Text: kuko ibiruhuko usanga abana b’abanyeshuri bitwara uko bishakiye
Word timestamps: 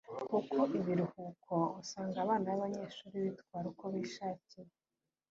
kuko 0.29 0.59
ibiruhuko 0.79 1.55
usanga 1.81 2.17
abana 2.23 2.45
b’abanyeshuri 2.51 3.15
bitwara 3.25 3.65
uko 3.73 3.85
bishakiye 3.93 4.71